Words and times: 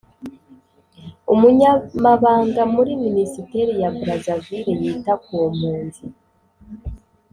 umunyamabanga 1.33 2.61
muri 2.75 2.91
Minisiteri 3.05 3.71
ya 3.81 3.89
Brazzaville 3.97 4.71
yita 4.81 5.13
ku 5.23 5.35
mpunzi 5.55 6.05